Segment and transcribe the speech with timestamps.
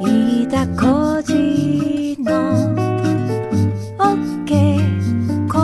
[0.00, 2.32] 飯田浩司の
[3.98, 5.58] OK コ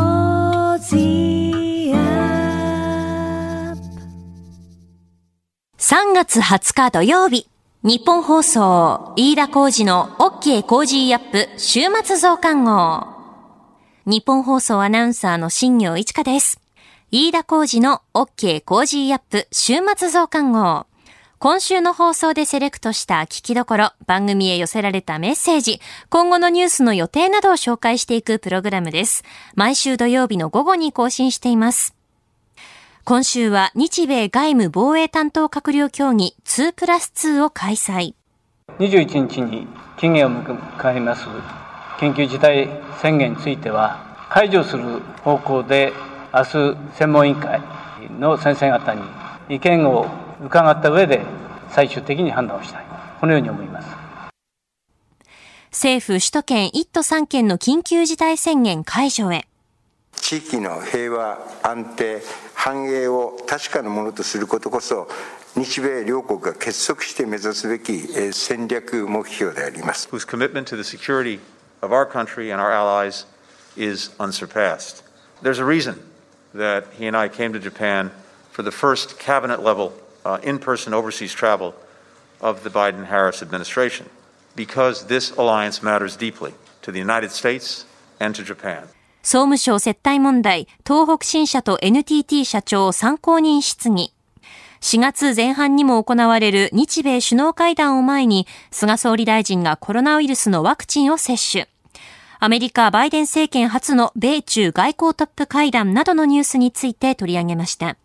[0.75, 3.81] ージーアップ
[5.79, 7.49] 3月20日土曜日、
[7.85, 13.07] ニッポン放送、飯田浩司の OK Cozy up 週末増刊号。
[14.05, 16.61] ニッポン放送アナウンサーの新行市佳です。
[17.13, 20.87] 飯田浩司の OK Cozy up 週末増刊号。
[21.45, 29.25] 今週の放送でセレクトした聞きどころ、番組へ寄せられたメッセージ、今後のニュースの予定などを紹介していくプログラムです。
[29.55, 31.95] 毎週土曜日の午後に更新しています。
[33.05, 38.15] 今週は日米外務防衛担当閣僚協議2プラス2を開催。
[38.79, 39.67] 21日に
[39.99, 41.27] 期限を迎えます
[41.99, 42.71] 緊急事態
[43.03, 45.93] 宣言については解除する方向で
[46.33, 47.61] 明日専門委員会
[48.19, 49.03] の先生方に
[49.51, 51.23] 意見を伺った上で
[51.71, 52.85] 最終的に判断をしたい
[53.21, 54.05] このように思います
[55.73, 59.49] 政府首都圏1都3県の緊急事態宣言解除へ。
[60.13, 62.23] 地域の平和安定
[62.55, 65.09] 繁栄を確かなものとすることこそ
[65.57, 71.41] 日米両国が結束して目指すべきえー戦略目標であります whose commitment to the security
[71.83, 73.27] of our country and our allies
[73.77, 75.03] is unsurpassed.
[75.43, 75.99] There's a reason
[76.55, 78.13] that he and I came to Japan
[78.53, 79.93] for the first cabinet level
[80.25, 81.75] uh, in person overseas travel
[82.41, 84.07] of the Biden Harris administration,
[84.57, 87.87] because this alliance matters deeply to the United States
[88.21, 88.89] and to Japan.
[89.23, 94.13] 総務省接待問題、東北新社と NTT 社長参考人質疑。
[94.83, 101.69] 4月前半にも行われる日米首脳会談を前に、菅総理大臣がコロナウイルスのワクチンを接種。
[102.39, 107.97] アメリカバイデン政権初の米中外交トップ会談などのニュースについて取り上げました。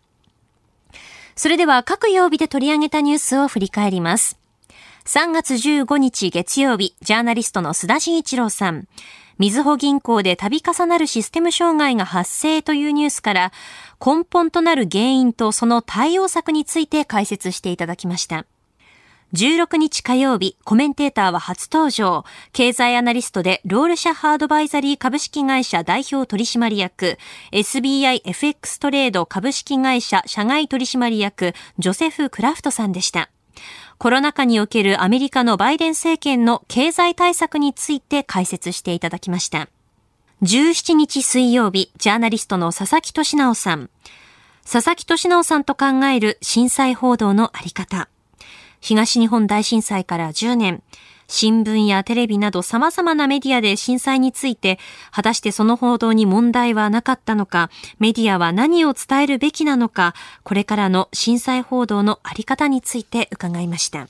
[1.40, 4.38] それでは各曜日で取り上げたニュースを振り返ります。
[5.06, 8.86] 3月15日月曜日、ジャーナリストの須田慎一郎さん。
[9.38, 13.52] みずほ銀行で度重なるシステム障害が発生というニュースから、
[14.04, 18.44] 根本となる原因とその対応策について解説していただきました。
[19.32, 22.24] 16日火曜日、コメンテーターは初登場。
[22.52, 27.16] 経済アナリストで、ロールシャハアドバイザリー株式会社代表取締役、
[27.52, 33.30] SBIFX トレード株式会社社外取締役、ジョセフ・クラフトさんでした。
[33.98, 39.68] コロナ禍におけるアメリカのバイデン政権の経済対策について解説していただきました。
[40.42, 43.90] 17日水曜日、ジャーナリストの佐々木俊直さん。
[44.68, 48.08] 佐々木俊直さんと考える震災報道のあり方。
[48.80, 50.82] 東日本大震災から10年。
[51.28, 54.80] 新聞やテレビなど様々なメディアで震災について、
[55.12, 57.70] 果たしてその報道に問題はなかったのか、
[58.00, 64.08] メディアは何を伝えるべきなのか、これからの震災報道のあり方について伺いました。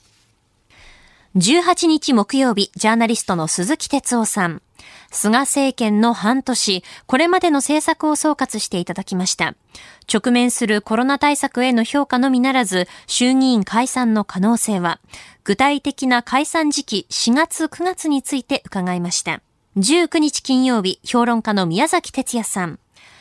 [1.36, 4.62] 18日木曜日、ジャーナリストの鈴木哲夫さん。
[5.10, 9.54] 菅政権の半年、これまでの政策を総括していただきました。
[10.12, 15.00] 直面するコロナ対策への評価のみならず、衆議院解散の可能性は、
[15.44, 19.42] 具体的な解散時期4月9月について伺いました。
[19.76, 22.78] 19日金曜日、評論家の宮崎哲也さん。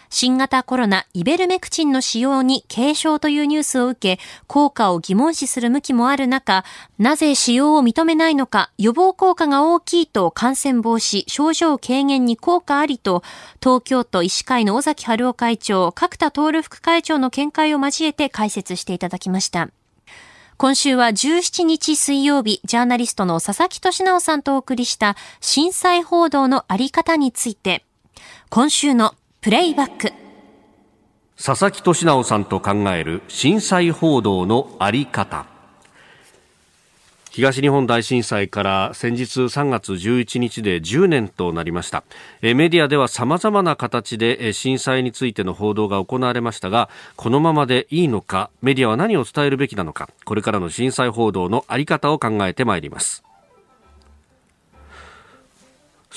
[0.10, 6.66] 新型コロナイベルメクチンの使用に軽症というニュースを受け、効果を疑問視する向きもある中、
[6.98, 13.24] なぜ使用を認めないのか、予防効果が大きいと感染防止、症状軽減に効果ありと、
[13.62, 19.70] 東京都医師会の尾崎春夫会長、角田徹副会長の見解を交えて解説していただきました。
[20.58, 27.86] 今週は17日水曜日、ジャーナリストの佐々木俊直さんとお送りした震災報道のあり方について、
[28.50, 30.12] 今週のプレイバック。
[31.42, 35.46] 佐々木俊直さんと考える震災報道のあり方。
[37.32, 42.04] 東日本大震災から先日3月11日で10年となりました。
[42.42, 53.24] メディアでは様々な形で震災についての報道が行われましたがこのままでいいのかメディアは何を伝えるべきなのかこれからの震災報道のあり方を考えてまいります。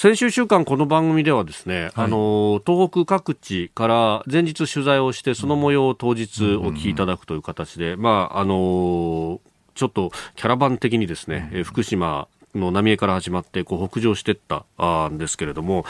[0.03, 9.41] 先週週間この番組ではですね、あの東北各地から前日取材をしてその模様を当日お聞きいただくという形で、まああの
[9.77, 15.85] ちょっとキャラバン的にですね、え福島の浪江から始まってこう北上していったあんですけれども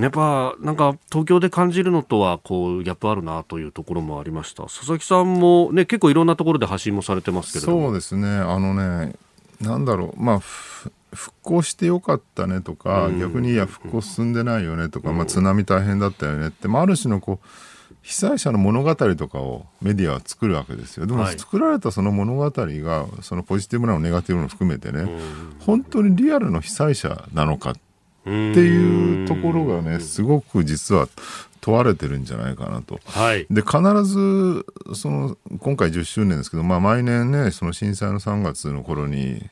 [0.00, 4.64] やっぱなんか東京で感じるのとはこうギャップあるなというところもありました。
[4.64, 7.86] 佐々木さんも、ね、結構いろんなところで発信もされてますけれども。
[7.86, 9.14] そうですね、あのね、
[9.60, 17.46] なんだろう、まあ、ふ復興してよかったねとか、逆にいや、復興進んでないよねとか、まあ、津波大変だったよねって、まあ、ある種のこう
[18.02, 21.06] 被災者の物語とかをメディアは作るわけですよ。
[21.06, 21.38] でもはい。
[21.38, 25.08] 作られたその物語がそのポジティブなのネガティブなの含めてね、
[25.60, 27.74] 本当にリアルの被災者なのかっ
[28.24, 31.08] ていうところがねすごく実は
[31.64, 33.00] 問われてるんじゃないかなと。
[33.06, 33.46] はい。
[33.48, 39.42] で必ずその今回10周年ですけど、まあ、毎年ねその震災の3月の頃に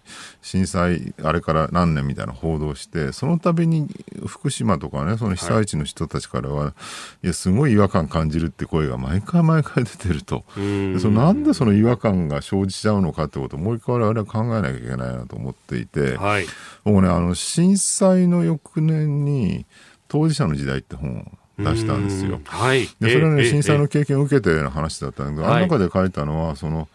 [0.43, 3.89] 震災あれから何年みたいな報道してその度に
[4.27, 6.75] 福島とかねその被災地の人たちからは、
[7.23, 16.47] い、やすごい違和感感じるって声が毎回毎回出てるとでそのなんでその違和感が生じちゃうのかってことをもう一回我々は考えなきゃいけないなと思っていて、はい。
[16.85, 19.65] 僕ねあの震災の翌年に
[20.09, 22.41] 「当事者の時代」って本を出したんですよ。
[22.45, 22.89] はい。
[23.01, 26.89] でそれはね、ええ震災のえ経験を受けての話だったんだけど、はいあの中で書いたのはその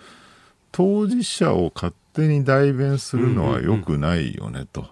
[0.72, 4.88] 当事者を勝手に代弁するのは良くないよねと。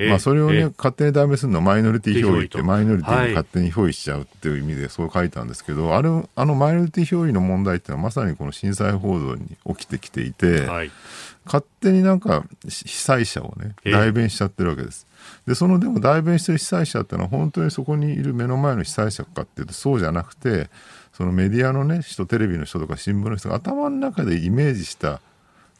[0.00, 10.90] まあ、それをね、ええ勝手に代弁するのはマイノリティ憑依ってマイノリティはいに勝手に憑依しちゃうっていう意味でそう書いたんですけど、あれあのマイノリティ憑依の問題っていうのはまさにこの震災報道に起きてきていて、はい。
[11.48, 15.06] 勝手になんか被災者をねええ代弁しちゃってるわけです。
[15.46, 20.68] でそのでも代弁してる被災者ってのは本当にそこにいる目の前の被災者かっていうとそうじゃなくて
[21.12, 25.20] そのメディアのね人テレビの人とか新聞の人が頭の中でイメージした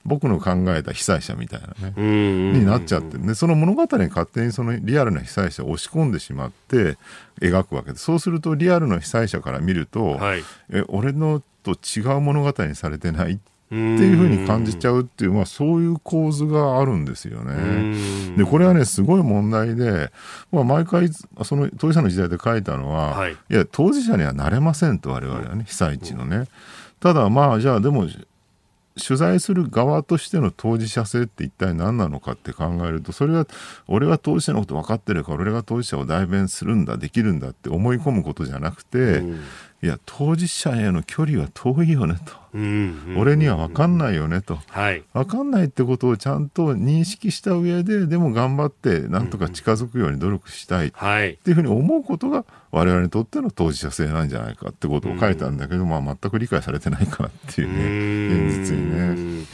[0.04, 2.52] 僕の考えた被災者みたいなね、うん。
[2.54, 6.96] になっちゃってるでその物語に勝手にそのリアルな被災者を押し込んでしまって
[7.40, 10.42] 描くわけですそうするとリアルな被災者から見ると、はい。
[10.70, 17.54] え俺のと違う物語にされてないってっていうふうに感じちゃうっていう、まあ、そういう構図があるんですよね。
[17.54, 20.10] んでこれはねすごい問題で、
[20.50, 21.10] まあ、毎回
[21.44, 26.46] その当事者の時代で書いたのは、はいや当事者にはなれませんと我々はね被災地のね。
[27.00, 28.06] ただまあじゃあでも
[28.98, 33.46] 取材する側としての当事者性って一体何なのかって考えるとそれは
[33.86, 39.22] 俺は当事者のこと分かってるから俺が当事者を代弁するんだできるんだって思い込むことじゃなくて、
[39.80, 43.14] いや当事者への距離は遠いよねと、うん。
[43.16, 44.58] 俺には分かんないよねと。
[44.70, 45.04] はい。
[45.12, 51.36] 分かんないってことをちゃんと認識した上ででも頑張ってなんとか近づくように努力したいっはい。
[51.36, 59.46] ていうふうに思うことが我々にとっての当事者性なんじゃないかってことを書いたんだけど、まあ、全く理解されてないかなっていうね現実にね。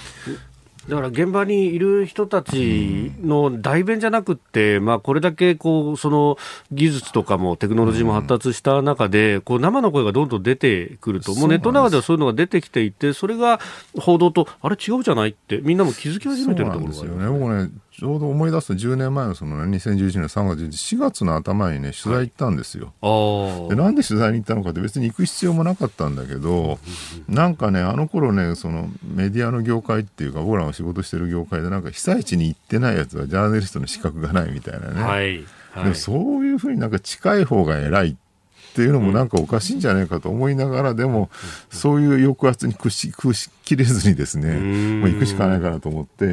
[0.88, 6.36] だから現場にいる人たちの代弁じゃなくって、まあ、これだけこうその
[6.72, 13.60] 技術とかもテクノロジーも発達した中で、こう生の声がどんどん出てくると、もうネットの中ではそういうのが出てきていて、それが
[13.98, 17.26] 報道と、あれ違うじゃないって、みんなも気づき始めてるところですよね。
[17.26, 17.70] 僕ね、
[18.04, 22.92] ちょうど思い出すと10年前のその、ね、2011年3月4月の頭にね、取材行ったんですよ。
[23.00, 26.78] あでなんで取材に行ったのかって別に行く必要もなかったんだけど、
[27.30, 35.02] なんかね、あの頃ね、そのメディアの業界っていうか、僕らが仕事してる業界で、なんか被災地に行ってないやつはジャーナリストの資格がないみたいなね。
[35.02, 35.36] はい。
[35.38, 38.14] はいでもそういうふうになんか近い方が偉いっ
[38.74, 41.30] ていうのもなんかおかしいんじゃないかと思いながら、でも
[41.70, 45.00] そういう抑圧に屈し屈しきれずにですね、ん。
[45.00, 46.24] もう行くしかないかなと思って、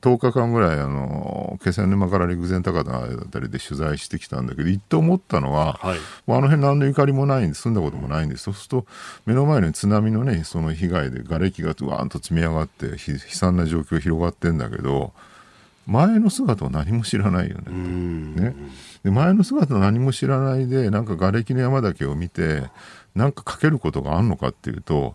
[0.00, 5.98] 10日間ぐらい、あの、気仙沼から陸前高田あたりで取材してきたんだけど、行って思ったのは、はい。
[6.26, 8.86] もうあの辺何のゆかりもないんで、住んだこともないんで、そうすると、
[9.26, 15.12] 目の前に津波のね、その被害で瓦礫がわーんと積み上がって、ひ悲惨な状況が広がってんだけど、
[15.86, 17.72] 前の姿は何も知らないよね。
[17.72, 18.54] ね、
[19.04, 22.64] で前の姿何も知らないでなんか瓦礫の山だけを見て
[23.14, 25.14] なんか書けることがあるのかっていうと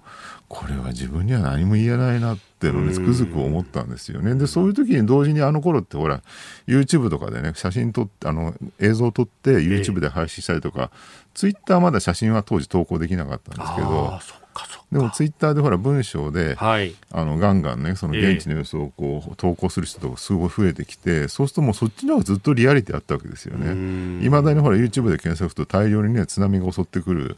[0.50, 4.36] これは自分には何も言えないなっていうのをねつくづく思ったんですよね。
[4.36, 6.22] でそういう時に同時にあの頃ってほら
[6.68, 10.92] YouTube とかでね写真撮ってあの映像を撮って YouTube で配信したりとか、
[11.34, 14.20] Twitter まだ写真は当時投稿できなかったんですけど
[14.60, 15.54] あーそっかそっか。
[15.54, 16.96] でほら文章ではい。
[17.12, 24.26] あのガンガンねその現地の様子をこう投稿する人とかすごい増えてきてそうするともうそっちの方がずっとリアリティあったわけですよね。
[24.26, 27.38] いまだにほら YouTube で検索すると大量にね津波が襲ってくる。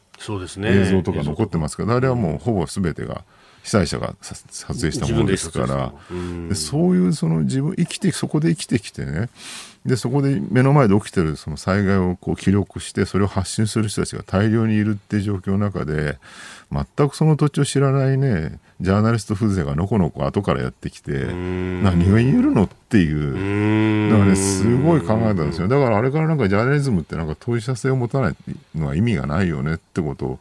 [0.70, 3.24] 映像とか残ってますから、あれはもうほぼ全てが
[3.64, 5.94] 被災者がさ撮影したものですから
[6.48, 9.30] でそういうその自分生きてそこで生きてきてね
[9.86, 16.18] でそこで目の前で起きてるその災害をこう記録してそれを発信する人たちが大量にいるっていう状況の中で
[16.72, 24.10] 全くその土地を知らないねジャーナリスト風情がのこのこ後からやってきて何が言えるのっていう。
[24.10, 25.68] だからねすごい考えたんですよ。
[25.68, 28.36] だからあれからなんかジャーナリズムってなんか当事者性を持たない
[28.76, 30.40] のは意味がないよねってことを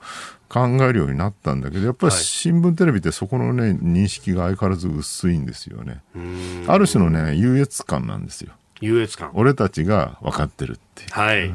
[0.49, 2.23] 考えるようになったんだけどやっぱりはい。
[2.23, 6.01] 新聞テレビってそこのね認識が相変わらず薄いんですよね。
[6.69, 9.31] ある種のね優越感なんですよ優越感。
[9.35, 11.55] 俺たちが分かってるっていうはい。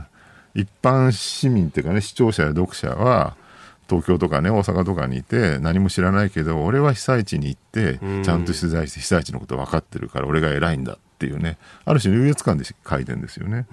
[0.55, 3.35] 一般市民っていうかね視聴者や読者は
[3.89, 11.57] 東京とかね大阪とかにいて何も知らないけど俺は被災地に行ってちゃんと取材して被災地のこと分かってるから俺が偉いんだっっていうね。
[11.85, 13.65] ある種の優越感で書いてるんですよね。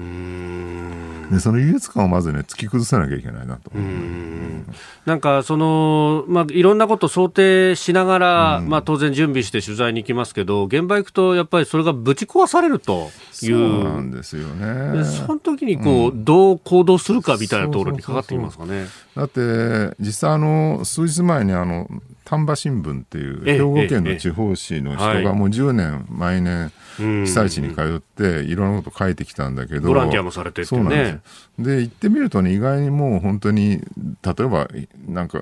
[1.30, 3.70] でその優越感をまずね突き崩さなきゃいけないなと。
[3.74, 4.64] 思う
[5.06, 13.10] なんかその、まあ、いろんなこと想定しながら、まあ、当然準備して取材に行きますけど現場行くとやっぱりそれがぶち壊されると
[13.42, 14.98] いそううなんですよね。
[14.98, 18.86] でその時にこう、どう行動するかみたいなところにかかってきますかね。
[19.16, 21.88] だって実際あの数日前にあの
[22.24, 31.20] 丹波新聞っていうええ兵庫県の地方紙の人ええがもう10年毎年うん被災地に通っていろんなこと書いてきたんだけどボランティアもされてそうなんですね。
[31.58, 33.80] で行ってみるとね意外にもう本当に
[34.22, 34.68] 例えば
[35.08, 35.40] なんか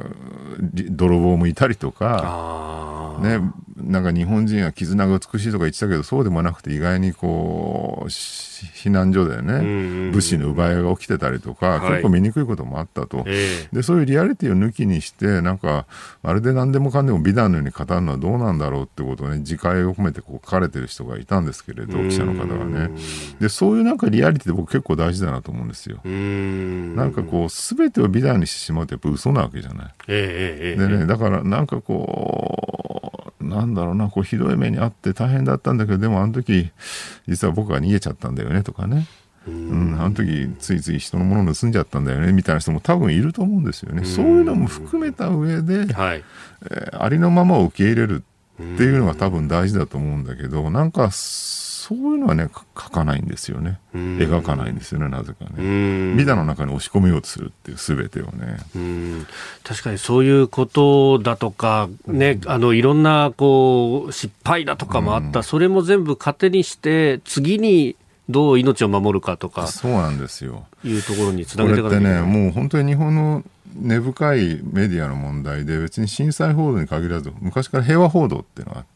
[0.61, 3.40] り泥棒もいたりとかあね、
[3.76, 11.90] なんか日本人は絆が美しいとか言ってたけどそうでもなくて意外にこうし避難所でね物資の奪い合いが起きてたりとか、はい。
[11.92, 13.25] 結構見にくいこともあったと。
[13.26, 13.76] ええ。
[13.76, 15.87] でそういうリアリティを抜きにしてなんか
[16.23, 22.91] まるで何でもかんでも美談のように語るのはどうなんだろうってことをね自戒を込めてこう書かれてる人がいたんですけれど記者の方がね
[23.41, 26.01] でそういうなんかリアリティって僕結構大事だなと思うんですよ。
[26.07, 29.95] んなんかこう全てを美談にしてしまうとやっぱ嘘なわけじゃない。
[30.09, 36.71] ええええええでね、だからなんかこう、なんだろうな、こうひどい目にあって大変だったんだけど、でもあの時、
[37.27, 39.07] 実は僕が逃げちゃったんだよねとかね。
[39.49, 44.05] うん、あの時ついつい人のもの盗んじゃったんだよねみたいな人も多分いると思うんですよね。
[44.05, 46.25] そういうのも含めた上で、はい。
[46.71, 48.25] えーありのままを受け入れる
[48.61, 53.78] っていうのが多分大事だと思うんだけど、なんかそういうのはね、か書かないんですよね。
[53.95, 56.14] 描かないんですよね、なぜかうね。
[56.14, 58.59] ん美談の中に押し込めようとするっていう全てをね。
[58.75, 59.26] うん
[59.62, 67.97] 確かにそういうことだとか、ね、あのいろんなこう失敗だとかもあった、それも全部糧にして、次に
[68.28, 70.66] どう命を守るかとかそうなんですよ。
[70.85, 72.23] いうところにつなげていかなきゃいけない。
[72.23, 73.42] ね、もう本当に日本の
[73.75, 78.87] 根深いメディアの問題で、別に震災報道に限らず、昔から平和報道っていうのがあっ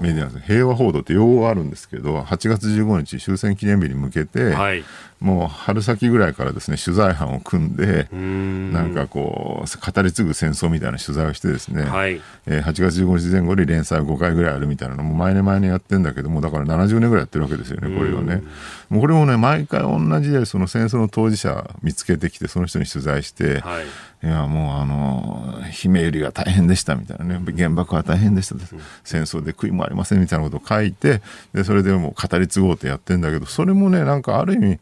[0.00, 4.84] てメディアなんです平和報道って用語があるんですけど、8月15日終戦記念日に向けて、はい。
[5.24, 8.74] もう春先ぐらいからですね、取材班を組んで、ん。
[8.74, 12.20] なんかこう、語り継ぐ戦争みたいな取材をしてですね、はい。
[12.46, 18.42] えー8月15日前後に連載5回ぐらいあるみたいなのも毎年毎年やってんだけども、だから70年ぐらいやってるわけですよね、これをね。
[18.90, 23.84] もうこれもね、毎回同じで、その戦争の当事者見つけてきて、その人に取材して、はい。
[24.26, 25.54] いや、もうあの、
[25.84, 28.56] 悲鳴りが大変でしたみたいなね、原爆は大変でした、
[29.04, 31.22] 戦争で悔いもありませんみたいなことを書いて、
[31.54, 34.78] で、それでもう語り継ごうとやってんだけど、それもね、なんかある意味、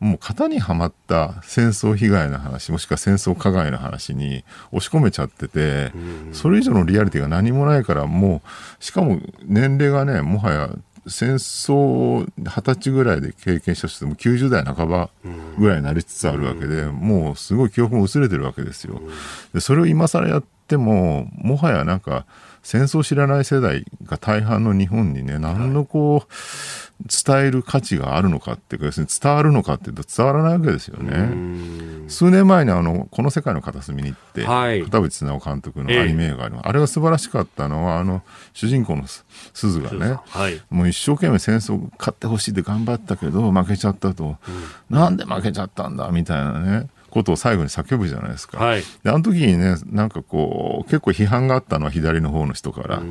[0.00, 5.92] もう型にはまった戦争被害の話、もしくは戦争加害の話に押し込めちゃってて、
[6.32, 8.42] それ以上のリアリティが何もないから、も
[8.80, 10.70] う、しかも年齢がね、もはや
[11.06, 15.10] 戦争を二十歳ぐらいで経験した人でも90代半ば
[15.58, 19.02] ぐらいになりつつあるわけで、もうすごい記憶も薄れてるわけですよ。
[19.52, 22.24] でそれを今更やっても、もはやなんか、
[22.62, 26.32] 戦争を知らない世代が大半の日本にね、何のこう、
[27.08, 32.08] 伝える価値があるのかっていうか、要するに伝わるのかっていうと伝わらないわけですよね。
[32.08, 34.82] 数年前にあの、この世界の片隅に行って、はい。
[34.82, 36.68] 片渕直監督のアニメ映画あります。
[36.68, 39.24] あれが素晴らしかったのは、あの、主人公のす
[39.54, 40.60] 鈴がね、はい。
[40.68, 44.36] もう一生懸命戦争勝ってほしいって頑張ったけど負けちゃったと、
[44.90, 48.82] なんで負けちゃったんだみたいなねことを最後に叫ぶじゃないですか、はい。
[49.02, 53.02] であの時にねなんかこう結構批判があったのは左の方の人から、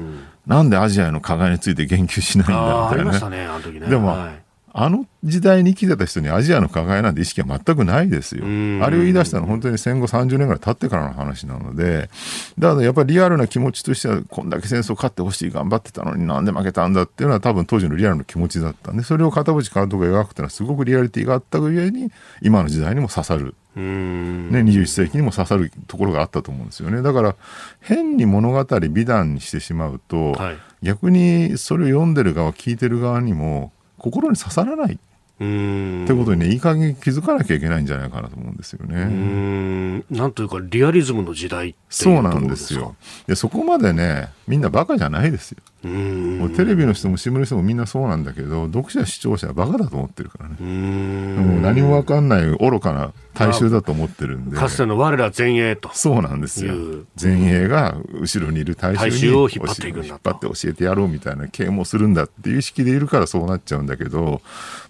[0.47, 3.03] なんでアジアへの加害について言及しないんああ、あだみたいなね。
[3.03, 3.87] りましたね、あの時ね。
[3.87, 8.45] でも、はいあの時代に生きてた人にアジアの加害なんて意識は全くないですよ。
[8.45, 12.09] んあれを言い出したのは本当に戦後30年ぐらい経ってからの話なので、
[12.57, 22.11] だからやっぱりリアルな気持ちとしては、こんだけ戦争勝ってほしい、頑張ってたのになんで負けたんだっていうのは多分当時のリアルな気持ちだったんで、それを片渕監督が描くっていうのはすごくリアリティがあったがゆえに、
[22.41, 23.55] 今の時代にも刺さる。
[23.75, 27.01] ね、21世紀にも刺さるところがあったと思うんですよね。
[27.01, 27.35] だから、
[27.79, 34.97] 変に物語美談にしてしまうと、はい逆にそれを読んでる側、聞いてる側にも、心に刺さらないっ。
[35.39, 40.03] てことにね、いい加減気づかなきゃいけないんじゃないかなと思うんですよね。
[40.11, 42.95] なんというか、リアリズムの時代っていうそうなんですよ。
[43.25, 45.59] で、そこまでね、みんなバカじゃないですよ。
[45.89, 50.55] もうテレビの人も新聞の人もみんなそうなんだけど、読者、視聴者はバカだと思ってるからね。
[50.59, 54.57] もう何もわかんない愚かな大衆だと思ってるんで。
[54.57, 55.89] かつての我ら前衛と。
[55.93, 56.73] そうなんですよ。
[57.21, 64.41] 前衛が後ろにいる大衆を引っ張っていくんだと引っ張って教えてやろうみたいな啓蒙するんだっていう意識でいるからそうなっちゃうんだけど、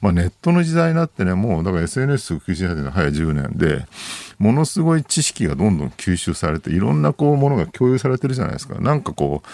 [0.02, 3.86] まあ、ネットの時代になってね、もうだから SNS 普及し始めたのは早10年で、
[4.40, 8.80] ものすごい知識がどんどん吸収されて、いろんなこうものが共有されてるじゃないですか。
[8.80, 9.48] なんかこう、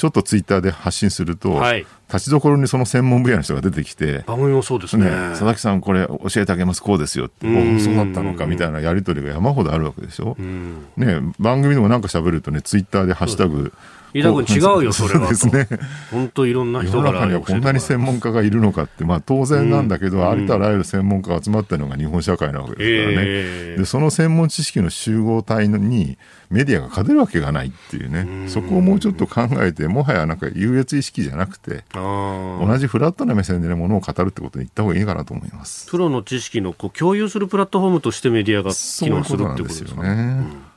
[0.00, 5.04] ちょっとツイッターで発信すると、はい立ちどころにその専門分野の人が出てきて、番組もそうですね。
[5.04, 7.46] ね、佐々木さんこれ教えてあげますこうですよって
[7.78, 10.86] そうだったのかみたいなやり取りが山ほどあるわけでしょ、うん。
[10.96, 13.72] ね、番組でもなんか喋るとねツイッターで「ハッシュタグ
[14.12, 15.28] 飯田君違うよ、それは。
[15.28, 15.68] ですね。
[16.10, 23.28] 本当いろんな世人からの中にはこんなに専門家がいるのかって、まあ当然なんだけど、ありとあらゆる専門家が集まってるのが日本社会なわけですからね。
[23.28, 26.18] ええで、その専門知識の集合体に
[26.50, 28.48] メディアが勝てるわけがないっていうね。
[28.48, 35.88] そこをもうちょっと考えて、もはやなんか優越意識じゃなくて、同じフラットな目線でね、ものを語るってことに言った方がいいかなと思います。
[35.88, 40.16] プロの知識のこう共有するプラットフォームとしてメディアが機能するってことですかね。
[40.16, 40.69] ね。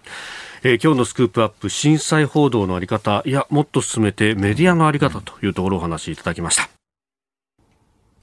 [0.66, 6.70] えー今日のスクープアップ、震災報道のあり方、いや、もっと進めてメディアのあり方というところをお話しいただきました。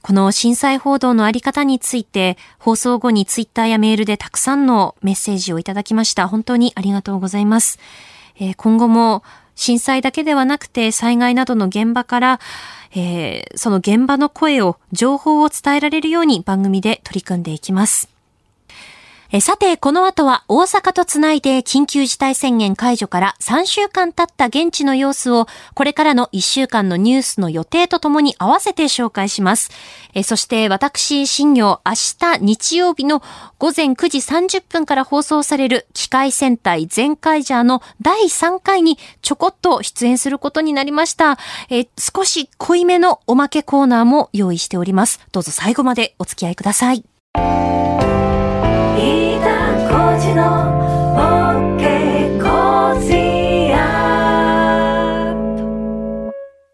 [0.01, 6.27] この震災報道のあり方について、放送後にツイッターやメールでたくさんのメッセージをいただきました。
[6.27, 7.77] 本当にありがとうございます。
[8.39, 12.39] えー今後も震災だけではなくて災害などの現場から、
[12.95, 18.09] えーその現場の声を、情報を伝えられるように番組で取り組んでいきます。
[19.33, 29.71] えさて、この後は大阪とつないで緊急事態宣言解除から3週間経った現地の様子を、これからの1週間のニュースの予定とともに合わせて紹介します。
[30.13, 33.23] えそして私、新業、明日日曜日の
[33.57, 41.37] 午前9時30分から放送される機械戦隊全カイジャーの第3回にちょこっと出演することになりました。
[41.69, 45.21] え少し濃いめのおまけコーナーも用意しております。
[45.31, 47.05] どうぞ最後までお付き合いください。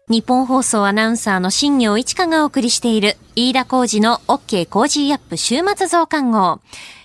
[0.08, 6.60] 日本放送アナウンサーの新業一華がお送りしている飯田工事の OK 工事アップ週末増刊号。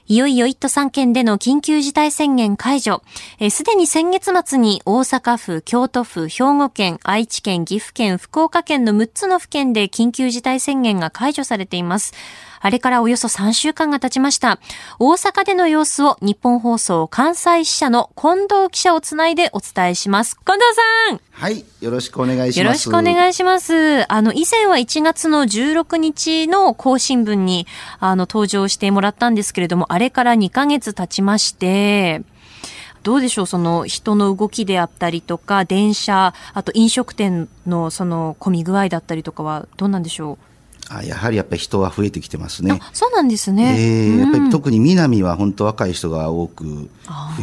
[0.07, 3.01] いよいよ一都三県での緊急事態宣言解除。
[3.49, 12.13] すでに先月末に大阪府、京都府、兵庫県、愛知県、岐阜県、福岡県の6つの府県で緊急事態宣言が解除されています。
[12.65, 14.57] あれからおよそ3週間が経ちました。
[14.97, 20.37] 大阪での様子を日本放送関西支社の近藤記者をつないでお伝えします。
[20.37, 20.63] 近藤
[21.09, 22.59] さんはい、よろしくお願いします。
[22.59, 24.11] よろしくお願いします。
[24.11, 27.67] あの、以前は1月の16日の更新分に、
[27.99, 32.21] あの、登場してもらったんですけれども、あれから2ヶ月経ちまして、
[33.03, 33.45] どうでしょう？
[33.45, 40.37] その人の動きであったりとか、電車、あと飲食店のその混み具合だったりとかはどうなんでしょ
[40.89, 42.77] あやはりやっぱり人は増えてきてますう、ね。
[42.79, 43.75] あ、そうなんですね。
[43.77, 46.89] えーやっぱうんり特に南は本当若い人が多く増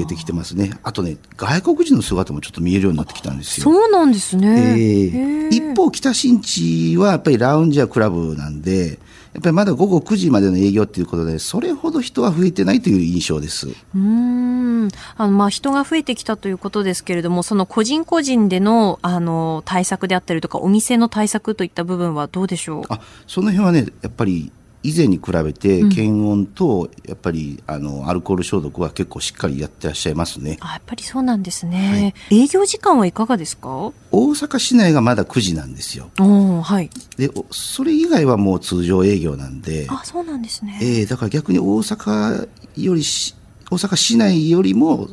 [0.01, 0.79] えてきてますね。
[0.83, 3.65] あとね、外国人の姿もちょっと見えるようになってきたんですよ。
[3.65, 4.75] そうなんですね。
[4.79, 8.99] えー一方、北新地はやっぱりラウンジやクラブなんで、
[9.33, 13.69] やっぱりまだ午後9時までの営業ということで、それほど人は増えてないという印象です。
[13.69, 22.83] うーんあのまあ人が増えてきたということですけれども、その個人個人でのあの対策であったりとか、お店の対策といった部分はどうでしょう？
[22.89, 24.51] あその辺はね、やっぱり
[24.83, 30.57] 以前に比べて、検温とやっぱりあのアルコール消毒は結構しっかりやってらっしゃいますね。
[30.61, 33.69] あやっぱりそうなんですね、営業時間はいかがですか？
[34.11, 36.11] 大阪市内がまだ9時なんですよ。
[36.19, 36.89] おーはい。
[37.19, 40.79] で、おそれ以外はもう通常営業なんで、あ、そうなんですね。
[40.83, 43.35] えーだから逆に大阪よりし、
[43.71, 45.09] 大阪市内よりも、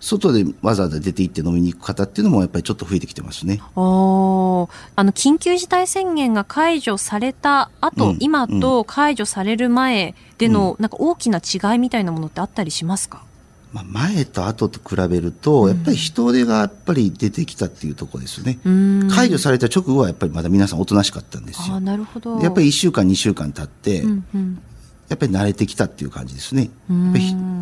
[0.00, 3.60] 外でわざわざ出て行って飲みに行く方っていうのもやっぱりちょっと増えてきてますね。
[3.76, 13.22] あの緊急事態宣言が解除された後、うん今と解除される前での、なんか大きな違いみたいなものってあったりしますか？
[13.72, 18.58] まあ、前と後と比べると、やっぱり人手がやっぱり出てきたっていうところですね。
[18.64, 21.78] うーん解除された直後はやっぱりまだ皆さんおとなしかったんですよ。
[21.78, 22.38] なるほど。
[22.38, 24.62] でやっぱり1週間、2週間経って、うんうん
[25.10, 26.70] やっぱり慣れてきたっていう感じですね。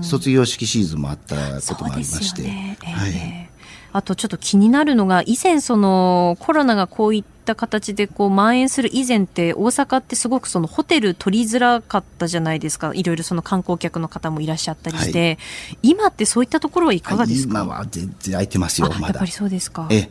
[0.02, 2.42] 卒業式シーズンもあったこともありまして。
[2.42, 3.50] ねええはい。
[3.90, 12.92] あとちょっと気になるのが、以前そのコロナがこういった形でこう蔓延する以前って大阪ってすごくそのホテル取りづらかったじゃないですか。
[12.94, 15.38] いろいろその観光客の方もいらっしゃったりして、
[15.82, 17.62] 今ってそういったところはいかがですか？
[17.62, 19.30] 今は全然空いてますよ、まだあやっぱり。
[19.32, 19.88] そうですか。
[19.90, 20.10] え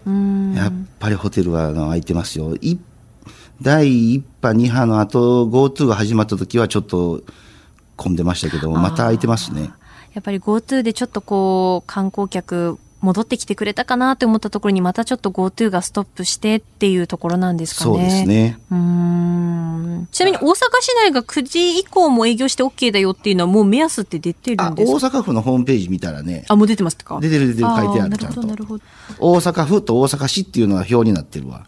[0.56, 2.56] やっぱりホテルはあの空いてますよ。
[2.56, 2.80] い
[3.62, 7.24] 第1波、2波の後、GoTo が始まった時はちょっと
[7.96, 9.72] 混んでましたけど、また空いてますね。
[10.14, 17.92] やっぱり GoTo でちょっとこう観光客戻ってきてくれたかなって思ったところにまたちょっと GoTo がストップしてっていうところなんですかね。
[17.92, 18.60] そうですね。
[18.72, 25.08] うーんちなみに大阪市内が9時以降も営業して OK だよっていうのはもう目安って出てるあんですか？
[25.08, 27.20] 大阪府のホームページ見たらね、あ、もう出てますか？
[27.20, 28.84] 出てる出てる書いてあるーちゃんとなるほど、
[29.20, 31.68] 大阪府と大阪市っていうのは表になってるわ。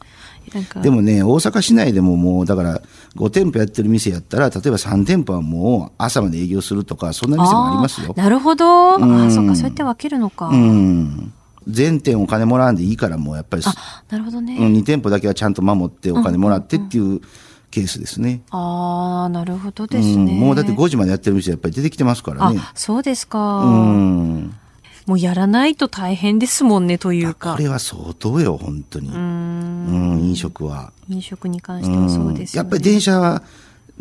[0.82, 2.82] でもね、大阪市内でももう、だから、
[3.16, 8.14] 5店舗やってる店やったら、例えば3店舗はもう朝まで営業するとか、そんな店もありますよ。
[8.16, 8.96] なるほど。
[8.96, 10.48] あんーそっか、そうやって分けるのか。
[10.48, 11.34] うん。
[11.68, 14.58] 全店お金もらわんでいいから、もうやっぱり、あ、なるほどね。
[14.58, 17.22] うん、2店舗だけはちゃんと守ってお金もらってっていう
[17.72, 18.42] ケースですね。
[18.50, 20.34] ああ、なるほどですうん、ね。
[20.34, 22.60] もうだって5時までやってる店やっぱり出てきてますからね。
[22.60, 23.40] あ、そうですか。
[23.40, 24.49] うん。
[25.10, 27.58] もうやらないと大変ですもんね、というかこ。
[27.58, 29.08] れは相当よ、本当に。
[29.08, 30.94] うんん、飲食は。
[31.10, 32.68] 飲食に関してはそうですよね。
[32.68, 33.42] やっぱり電車は、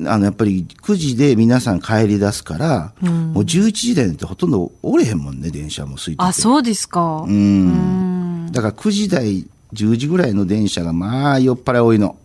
[0.05, 6.25] あの、やっぱり9時で皆さん帰り出すから、もう11時台なんてほとんどおれへんもんね、電車も空いてて。
[6.27, 7.25] あ、そうですか。
[7.27, 8.51] うん。
[8.53, 12.19] だから9時台、10時ぐらいの電車がまあ酔っ払い多いの。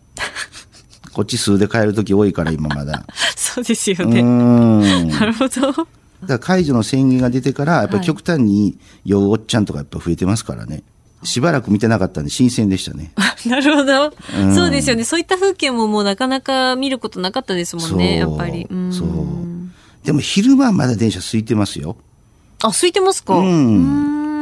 [1.14, 3.06] こっち数で帰るとき多いから今まだ。
[3.38, 4.24] そうですようね。
[4.24, 5.88] なるほど。
[6.28, 10.84] ら解除の宣言が出てから、やっぱり極端に酔うおっちゃんとかやっぱ増えてますからね。
[11.24, 13.14] しばらく見てなかったんで新鮮でしたね。
[13.46, 14.14] なるほど、
[14.54, 15.04] そうですよね。
[15.04, 18.68] そういった風景ももうなかなか見ることなかったですもんね、やっぱり。
[18.74, 19.08] んそう。
[20.06, 21.96] でも昼間はまだ電車空いてますよ。
[22.62, 23.50] あ、空いてますかうんう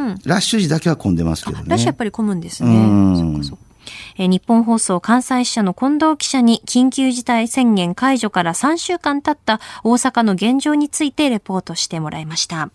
[0.10, 1.64] んラッシュ時だけは混んでますけどね。
[1.68, 2.70] ラッシュやっぱり混むんですね。
[2.70, 3.71] うんそうかそうか
[4.18, 12.70] え日本放送関西支社の近藤記者に緊急事態宣言解除から3週間経った大阪の現状についてレポートしてもらいました。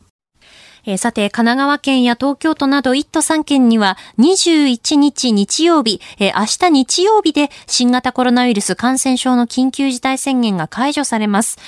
[0.98, 11.58] さて、神奈川県や東京都など1都3県には21日日曜日、明日日曜日で新型コロナウイルス感染症の緊急事態宣言が解除されます。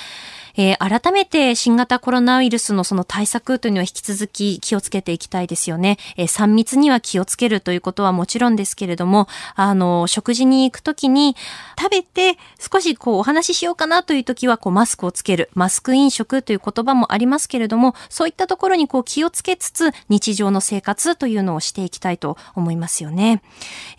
[0.59, 5.97] えー改めて新型コロナウイルスのその対策というのは引き続き気をつけていきたいですよね。
[6.17, 11.37] えー3密には気をつけるということはもちろんですけれども、あの、食事に行くときに
[11.79, 23.41] 食べて少しこうお話ししようかなというときはこうマスクをつける、マスク飲食という言葉もありますけれども、そういったところにこう気をつけつつ日常の生活というのをしていきたいと思いますよね。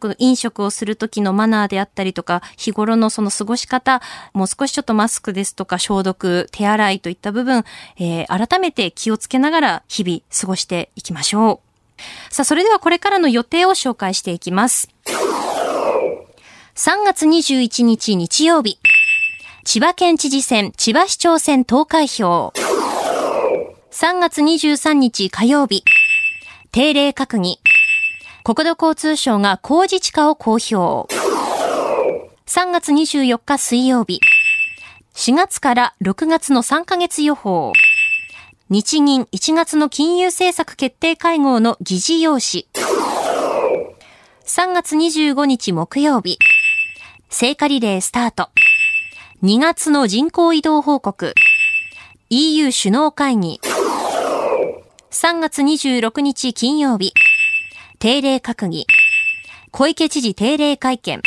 [0.01, 4.03] この飲食をするときのマナーであったりとか、日頃のその過ごし方、
[4.35, 7.65] もう少しちょっとマスクですとか消毒、手洗いといった部分、
[7.99, 12.35] えー改めて気をつけながら日々過ごしていきましょう。
[12.35, 14.89] さあ、それではこれからの予定を紹介していきます。
[16.75, 18.79] 3月21日日曜日、
[19.65, 22.53] 千葉県知事選、千葉市長選投開票。
[23.91, 25.85] 3月23日火曜日、
[26.73, 27.59] 定例閣議。
[28.43, 31.15] 国土交通省が工事地価を公表。
[32.47, 34.21] 3月24日水曜日、
[35.21, 37.75] 4月から6月の3ヶ月予報。
[38.71, 42.65] 日銀1月の金融政策決定会合の議事要旨。
[44.47, 46.39] 3月25日木曜日、
[47.29, 48.49] 聖火リレースタート。
[49.43, 51.35] 2月の人口移動報告。
[52.31, 53.61] EU 首脳会議。
[55.11, 57.13] 3月26日金曜日、
[57.99, 58.87] 定例閣議。
[59.71, 61.21] 小池知事定例会見。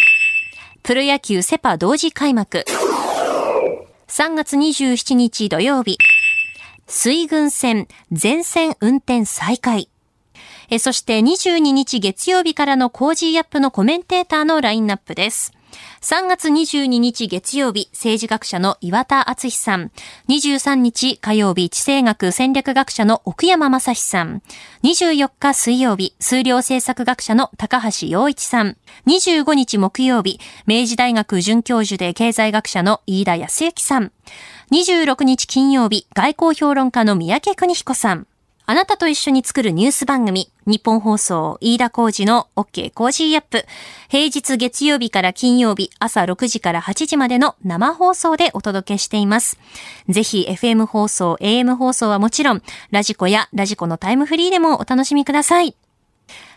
[0.82, 2.66] プロ野球セパ同時開幕。
[4.16, 5.98] 3月27日土曜日、
[6.86, 9.90] 水郡線全線運転再開。
[10.78, 15.52] そして22日月曜日からの Cozy up のコメンテーターのラインナップです。
[16.02, 19.92] 3月22日月曜日、政治学者の岩田温さん。
[20.28, 24.42] 23日火曜日、地政学戦略学者の奥山真司さん。
[24.84, 28.78] 24日水曜日、数量政策学者の高橋洋一さん。
[29.08, 34.12] 25日木曜日、明治大学准教授で経済学者の飯田康之さん。
[34.72, 38.28] 26日金曜日、外交評論家の宮家邦彦さん。
[38.66, 43.66] あなたと一緒に作るニュース番組、ニッポン放送、飯田浩司の OK Cozy up。
[44.08, 49.60] 平日月曜日から金曜日、朝6時から8時までの生放送でお届けしています。
[50.08, 55.76] ぜひ FM 放送、AM 放送はもちろん、ラジコやラジコのタイムフリーでもお楽しみください。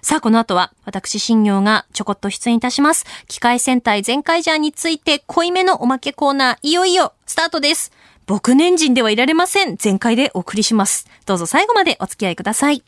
[0.01, 3.05] さあ、この後は、私、新業がちょこっと出演いたします。
[3.27, 7.90] 機械戦隊全開ジャーについて、濃いめのおまけコーナー、いよいよ、スタートです。
[8.26, 9.76] 僕年人ではいられません。
[9.76, 11.06] 全開でお送りします。
[11.26, 12.82] どうぞ最後までお付き合いください。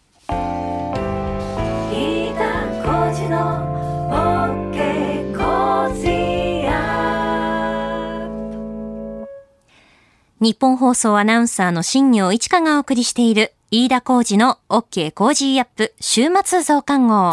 [10.41, 17.33] ニッポン放送アナウンサーの新行市佳がお送りしている、飯田浩司の OK Cozy up 週末増刊号。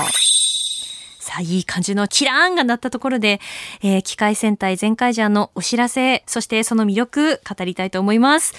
[1.26, 3.42] さあ、いい感じのキラーンが鳴ったところで、
[3.82, 8.54] えー機界戦隊ゼンカイジャーのお知らせ、そしてその魅力、語りたいと思います。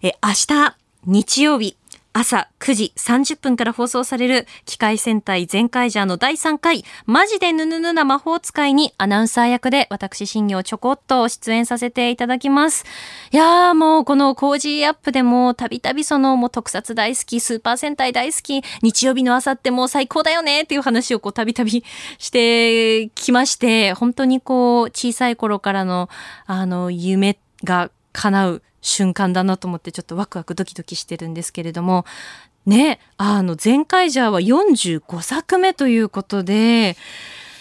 [0.00, 1.76] えー明日、日曜日、
[2.16, 12.84] 朝9時30分から放送される機界戦隊ゼンカイジャーの第3回マジでヌヌヌな魔法使いにアナウンサー役で私新行ちょこっと出演させていただきます。
[13.32, 21.82] いやーもうこのコージーアップでもたびたびそのもう特撮大好き、スーパー戦隊大好き、日曜日の朝ってもう最高だよねっていう話をこうたびたび
[22.18, 26.08] してきまして、本当にこう小さい頃からの
[26.46, 32.06] あの夢が叶う瞬間だなと思ってちょっとワクワクドキドキしてるんですけれども、
[32.64, 36.96] ね、あの、ゼンカイジャーは45作目ということで、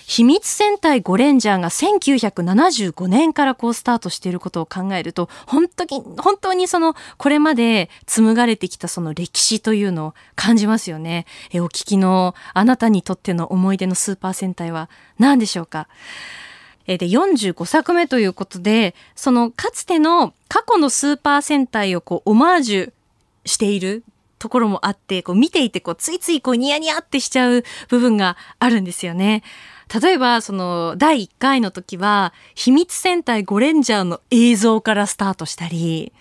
[0.05, 11.25] 秘密戦隊ゴレンジャーが1975年からこうスタートしていることを考えると、本当に、本当にその、これまで紡がれてきたその歴史というのを感じますよね。
[11.51, 14.89] え、お聞きのあなたにとっての思い出のスーパー戦隊は
[15.19, 15.87] 何でしょうか？
[16.85, 22.93] で、45作目ということで、そのかつての過去のスーパー戦隊をこうオマージュ
[23.45, 24.03] している
[24.39, 29.43] ところもあって、こう見ていてこうついついこうニヤニヤってしちゃう部分があるんですよね。
[30.01, 36.11] 例えば、その、第1回の時は、秘密戦隊ゴレンジャーの映像からスタートしたり、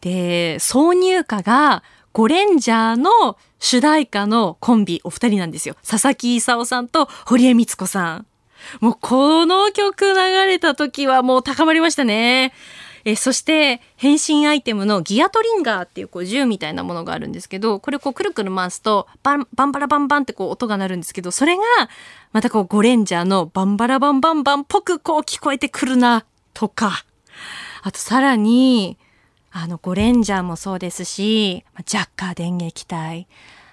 [0.00, 5.76] で、挿入歌が、ゴレンジャーの主題歌のコンビ、お二人なんですよ。
[5.86, 8.26] 佐々木勲さんと堀江光子さん。
[8.80, 10.14] もうこの曲流
[10.46, 12.52] れた時はもう高まりましたね。
[13.04, 21.62] えそして変身アイテムのギアトリンガーっていうこう銃みたいなものがあるんですけどこれこうくるくる回すとバンバンバラバンバンってこう音が鳴るんですけどそれが
[22.32, 27.04] またこうゴレンジャーのバンバラバンバンバンっぽくこう聞こえてくるなとか
[27.82, 28.98] あとさらに
[29.50, 33.26] あのゴレンジャーもそうですしジャッカー電撃隊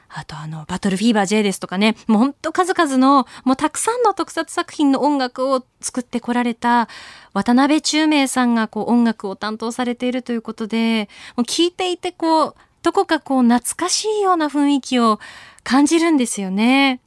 [0.09, 6.87] あとあの、バトルフィーバー J ですとかね、もうほんと数々の、もうたくさんの特撮作品の音楽を作ってこられた
[7.33, 15.19] 渡辺中明さんがこう音楽を担当されているということで、もう聞いていてこう、どこかこう懐かしいような雰囲気を
[15.63, 17.01] 感じるんですよね。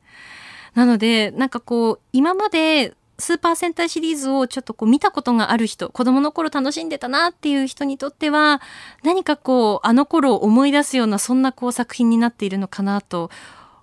[0.74, 8.60] なので、なんかこう、今までスーパー戦隊シリーズをちょっとこう見たことがある人、子供の頃楽しんでたなっていう人にとっては、
[9.04, 13.30] 何かこう、あの頃を思い出すような、そんなこう作品になっているのかなと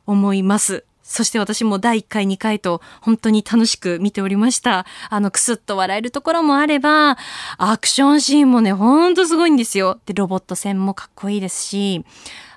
[0.06, 0.84] 思います。
[1.04, 4.86] そして私も第1回、2回と本当に楽しく見ておりました。
[5.10, 7.18] あの、くすっと笑えるところもあれば、
[7.58, 10.00] アクションシーンもね、ほんとすごいんですよ。
[10.06, 12.04] で、ロボット戦もかっこいいですし、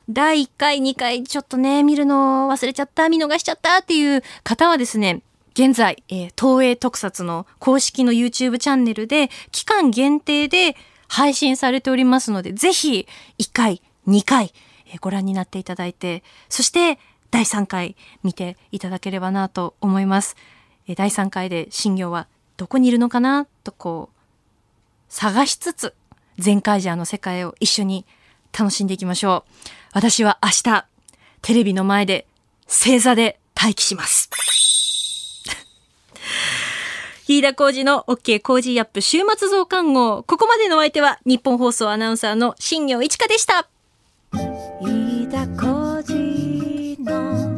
[0.08, 5.22] 第1回、2回、ちょっとね、見るの忘れちゃった、見逃しちゃったっていう方はですね、
[5.60, 10.74] 現在、えー東映特撮の公式の YouTube チャンネルで期間限定で
[11.06, 13.06] 配信されておりますので、ぜひ
[13.38, 14.54] 1回、2回、
[14.86, 16.98] えーご覧になっていただいて、そして
[17.30, 20.34] 第3回見ていただければなと思います。
[20.88, 24.16] えー第3回で新業はどこにいるのかなとこう、
[25.10, 25.94] 探しつつ、
[26.38, 28.06] 全カイジャーの世界を一緒に
[28.58, 29.68] 楽しんでいきましょう。
[29.92, 30.86] 私は明日、
[31.42, 32.26] テレビの前で
[32.66, 34.30] 正座で待機します。
[37.30, 40.24] 飯田浩二の OK 工事アップ週末増刊号。
[40.24, 43.68] ここまでのお相手は日本放送アナウンサーの新業一華でした。
[44.32, 47.49] 飯田浩二の